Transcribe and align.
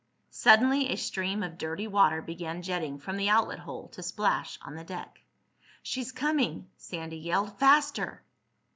Suddenly 0.31 0.89
a 0.91 0.97
stream 0.97 1.43
of 1.43 1.59
dirty 1.59 1.85
water 1.85 2.23
began 2.23 2.63
jetting 2.63 2.97
from 2.97 3.17
the 3.17 3.29
outlet 3.29 3.59
hole 3.59 3.87
to 3.89 4.01
splash 4.01 4.57
on 4.63 4.73
the 4.73 4.83
deck. 4.83 5.21
"She's 5.83 6.11
coming!" 6.11 6.67
Sandy 6.75 7.17
yelled. 7.19 7.59
"Faster!" 7.59 8.23